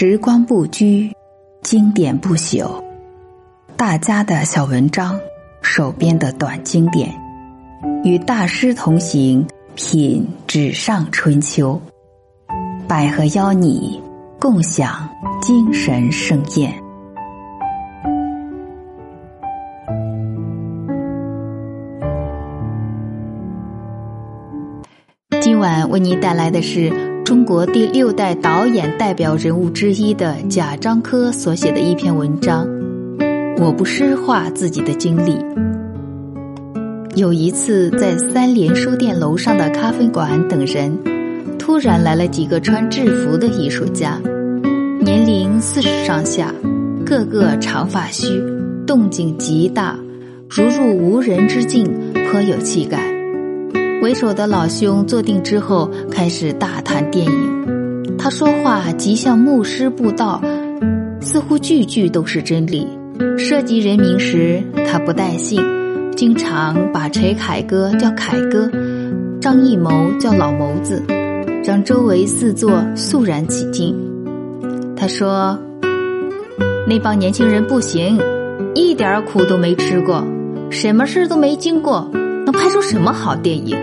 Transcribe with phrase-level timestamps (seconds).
[0.00, 1.12] 时光不居，
[1.60, 2.80] 经典不朽。
[3.76, 5.18] 大家的小文章，
[5.60, 7.12] 手边的短经典，
[8.04, 11.82] 与大师同行，品纸上春秋。
[12.86, 14.00] 百合邀你
[14.38, 15.08] 共享
[15.42, 16.72] 精神盛宴。
[25.40, 27.17] 今晚为您带来的是。
[27.28, 32.66] 中国第六代导演代表人物之一的贾樟柯所写的一篇文章，
[33.58, 35.36] 我不诗化自己的经历。
[37.16, 40.90] 有一次在三联书店楼上的咖啡馆等人，
[41.58, 44.18] 突然来了几个穿制服的艺术家，
[44.98, 46.54] 年龄四十上下，
[47.04, 48.42] 个个长发须，
[48.86, 49.98] 动静极大，
[50.48, 51.84] 如入无人之境，
[52.30, 52.98] 颇有气概。
[54.00, 58.16] 为首的老兄坐定之后，开始大谈电影。
[58.18, 60.42] 他说话极像牧师布道，
[61.20, 62.88] 似乎句句都是真理。
[63.38, 65.62] 涉及人名时，他不带姓，
[66.16, 68.68] 经常把陈凯歌叫凯哥，
[69.40, 71.00] 张艺谋叫老谋子，
[71.64, 73.94] 让周围四座肃然起敬。
[74.96, 75.56] 他说
[76.84, 78.18] ：“那帮年轻人不行，
[78.74, 80.26] 一点苦都没吃过，
[80.68, 83.76] 什么事都没经过，能拍出什么好电影？”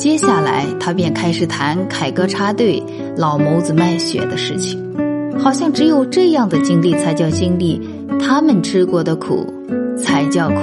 [0.00, 2.82] 接下来，他便开始谈凯歌插队、
[3.18, 4.82] 老谋子卖血的事情，
[5.38, 7.78] 好像只有这样的经历才叫经历，
[8.18, 9.46] 他们吃过的苦
[9.98, 10.56] 才叫苦。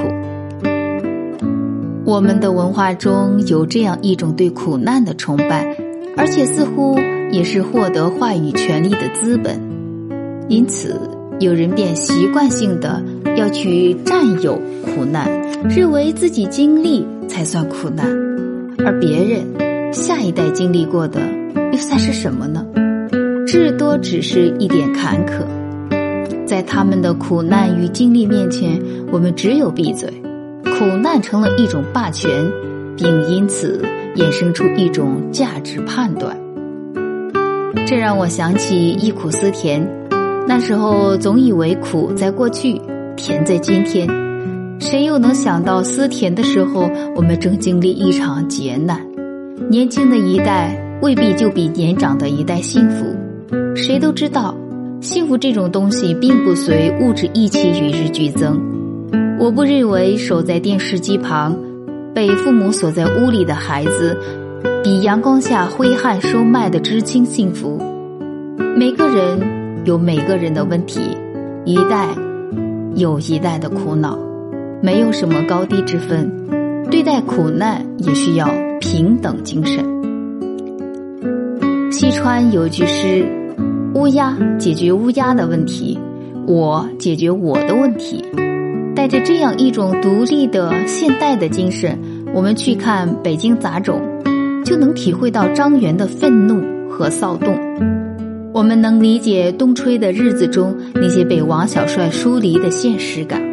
[2.04, 5.78] 我们的文化中有这样一种对苦难的崇拜，
[6.18, 6.98] 而且似乎
[7.32, 9.62] 也是获得话语权利的资本，
[10.50, 11.00] 因此
[11.40, 13.04] 有人便习惯性的
[13.38, 15.30] 要去占有苦难，
[15.70, 18.27] 认为自己经历才算苦难。
[18.86, 21.20] 而别人下一代经历过的
[21.72, 22.66] 又算是什么呢？
[23.46, 25.46] 至多只是一点坎坷，
[26.46, 30.12] 在他们的苦难与经历面前，我们只有闭嘴。
[30.64, 32.30] 苦难成了一种霸权，
[32.96, 33.82] 并因此
[34.16, 36.38] 衍生出一种价值判断。
[37.88, 39.82] 这让我想起忆苦思甜，
[40.48, 42.80] 那时候总以为苦在过去，
[43.16, 44.08] 甜在今天。
[44.80, 49.00] 谁又能想到思甜的时候，我们正经历一场劫难？
[49.70, 53.06] 年轻的一代未必就比年长的一代幸福。
[53.76, 54.56] 谁都知道，
[55.02, 58.60] 幸福这种东西并不随物质一起与日俱增。
[59.40, 61.58] 我不认为守在电视机旁，
[62.14, 64.18] 被父母锁在屋里的孩子，
[64.84, 67.82] 比阳光下挥汗收麦的知青幸福。
[68.78, 69.40] 每个人
[69.86, 71.02] 有每个人的问题，
[71.66, 72.08] 一代
[72.96, 74.27] 有一代的苦恼。
[74.82, 76.32] 没有什么高低之分，
[76.90, 78.48] 对待苦难也需要
[78.80, 79.84] 平等精神。
[81.92, 83.26] 西川有句诗
[83.96, 85.98] ：“乌鸦解决乌鸦的问题，
[86.46, 88.24] 我解决我的问题。”
[88.96, 91.98] 带着这样一种独立的现代的精神，
[92.34, 94.02] 我们去看《北京杂种》，
[94.64, 97.56] 就能体会到张元的愤怒和骚动。
[98.54, 103.47] 我们能理解《冬吹的日子》中那些被王小帅疏离的现实感。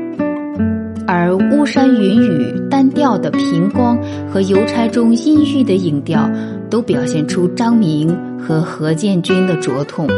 [1.06, 3.98] 而巫山云雨单调的平光
[4.31, 6.31] 和邮差中阴郁的影调，
[6.70, 10.09] 都表现出张明和何建军的灼痛。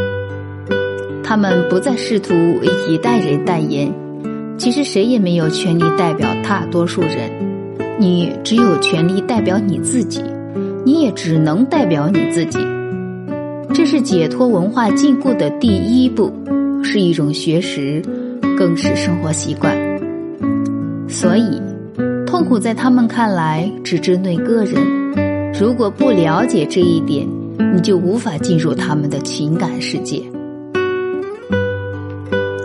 [1.23, 3.93] 他们不再试图为一代人代言，
[4.57, 7.29] 其实谁也没有权利代表大多数人。
[7.99, 10.23] 你只有权利代表你自己，
[10.85, 12.59] 你也只能代表你自己。
[13.73, 16.31] 这是解脱文化禁锢的第一步，
[16.81, 18.01] 是一种学识，
[18.57, 19.86] 更是生活习惯。
[21.07, 21.61] 所以，
[22.25, 25.51] 痛苦在他们看来只针对个人。
[25.59, 27.27] 如果不了解这一点，
[27.73, 30.21] 你就无法进入他们的情感世界。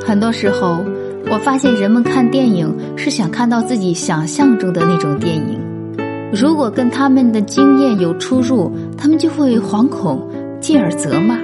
[0.04, 0.84] 很多时候，
[1.30, 5.58] 我发现人们看电影是想看到自己想象中的那种电影。
[6.34, 10.28] 如果跟他们的经验有出入，他们就会惶恐，
[10.60, 11.38] 进而责骂。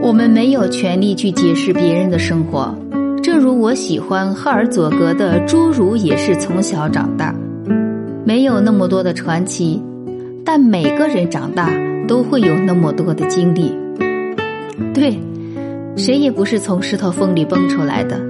[0.00, 2.74] 我们没有权利去解释别人的生活。
[3.30, 7.32] 正如我喜欢赫尔佐格的《侏儒也是从小长大》，
[8.24, 9.80] 没有那么多的传奇，
[10.44, 11.70] 但每个人长大
[12.08, 13.72] 都会有那么多的经历。
[14.92, 15.16] 对，
[15.96, 18.20] 谁也不是从石头缝里蹦出来的。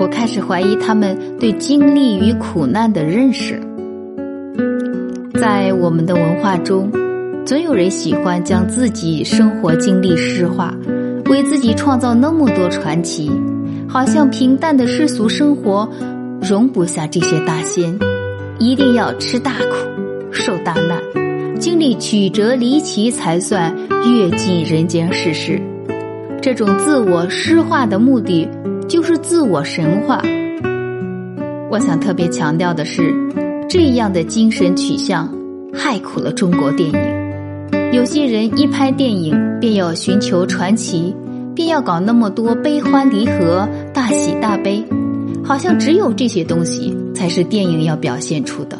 [0.00, 3.60] 我开始怀疑他们对经历与苦难的认识。
[5.38, 6.90] 在我们的文化中，
[7.44, 10.74] 总有人喜欢将自己生活经历诗化，
[11.26, 13.30] 为自己创造那么多传奇。
[13.92, 15.90] 好像平淡的世俗生活
[16.40, 17.98] 容不下这些大仙，
[18.60, 21.02] 一定要吃大苦、受大难、
[21.58, 23.76] 经历曲折离奇才算
[24.06, 25.60] 阅尽人间世事。
[26.40, 28.48] 这种自我诗化的目的
[28.88, 30.22] 就是自我神化。
[31.68, 33.12] 我想特别强调的是，
[33.68, 35.28] 这样的精神取向
[35.74, 37.92] 害苦了中国电影。
[37.92, 41.14] 有些人一拍电影便要寻求传奇，
[41.54, 44.84] 便要搞那么多悲欢离合、大喜大悲，
[45.44, 48.78] 好像只有这些东西才是电影要表现出的。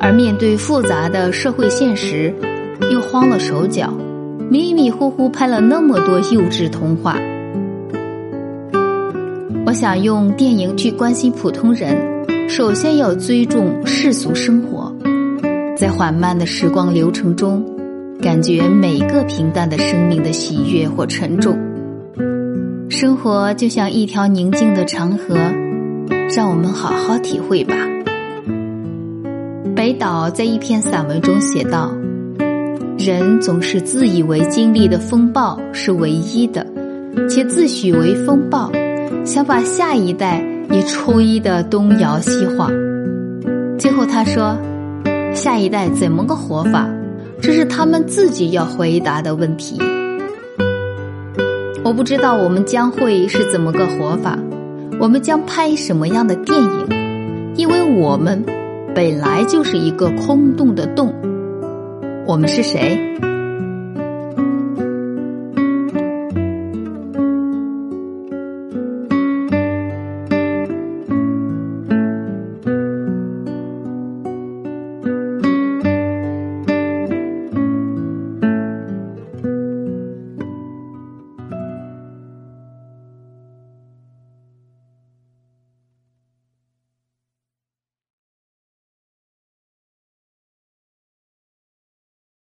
[0.00, 2.34] 而面对复杂的社会现实，
[2.90, 3.92] 又慌了手脚，
[4.50, 7.16] 迷迷糊糊拍了那么多幼稚童话。
[9.64, 11.96] 我想用电影去关心普通人，
[12.48, 14.92] 首先要尊重世俗生活，
[15.76, 17.64] 在缓慢的时光流程中，
[18.20, 21.56] 感觉每个平淡的生命的喜悦或沉重。
[22.92, 25.34] 生活就像一条宁静的长河，
[26.36, 27.74] 让我们好好体会吧。
[29.74, 31.90] 北岛在一篇散文中写道
[32.98, 36.66] ：“人总是自以为经历的风暴是唯一的，
[37.30, 38.70] 且自诩为风暴。”
[39.24, 42.70] 想把下一代也吹得东摇西晃。
[43.78, 44.54] 最后他说
[45.32, 46.86] ：“下一代怎么个活法？
[47.40, 49.80] 这是他们自己要回答的问题。
[51.84, 54.38] 我不知道我们将会是怎么个活法，
[55.00, 57.52] 我们将拍什么样的电影？
[57.56, 58.44] 因为我们
[58.94, 61.12] 本来就是一个空洞的洞。
[62.24, 62.98] 我们是谁？”